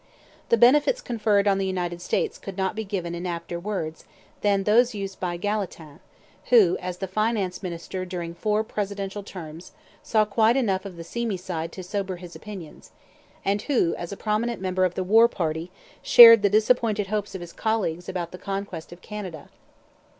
The 0.49 0.57
benefits 0.57 0.99
conferred 0.99 1.47
on 1.47 1.59
the 1.59 1.65
United 1.67 2.01
States 2.01 2.39
could 2.39 2.57
not 2.57 2.73
be 2.75 2.83
given 2.83 3.13
in 3.13 3.27
apter 3.27 3.59
words 3.59 4.03
than 4.41 4.63
those 4.63 4.95
used 4.95 5.19
by 5.19 5.37
Gallatin, 5.37 5.99
who, 6.45 6.75
as 6.79 6.97
the 6.97 7.07
finance 7.07 7.61
minister 7.61 8.03
during 8.03 8.33
four 8.33 8.63
presidential 8.63 9.21
terms, 9.21 9.73
saw 10.01 10.25
quite 10.25 10.57
enough 10.57 10.85
of 10.85 10.95
the 10.95 11.03
seamy 11.03 11.37
side 11.37 11.71
to 11.73 11.83
sober 11.83 12.15
his 12.15 12.35
opinions, 12.35 12.89
and 13.45 13.61
who, 13.61 13.93
as 13.95 14.11
a 14.11 14.17
prominent 14.17 14.59
member 14.59 14.85
of 14.85 14.95
the 14.95 15.03
war 15.03 15.27
party, 15.27 15.69
shared 16.01 16.41
the 16.41 16.49
disappointed 16.49 17.05
hopes 17.09 17.35
of 17.35 17.41
his 17.41 17.53
colleagues 17.53 18.09
about 18.09 18.31
the 18.31 18.39
conquest 18.39 18.91
of 18.91 19.03
Canada. 19.03 19.49